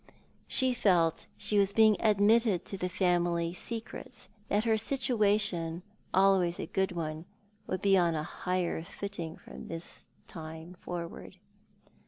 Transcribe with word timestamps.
She 0.47 0.73
felt 0.73 1.15
that 1.17 1.25
she 1.37 1.59
was 1.59 1.73
being 1.73 1.95
admitted 1.99 2.65
to 2.65 2.75
the 2.75 2.89
family 2.89 3.53
secrets, 3.53 4.29
that 4.47 4.63
her 4.63 4.75
situation, 4.75 5.83
always 6.11 6.59
a 6.59 6.65
good 6.65 6.93
one, 6.93 7.25
would 7.67 7.83
be 7.83 7.95
on 7.99 8.15
a 8.15 8.23
higher 8.23 8.81
footing 8.83 9.37
from 9.37 9.67
this 9.67 10.07
time 10.25 10.73
forward. 10.81 11.35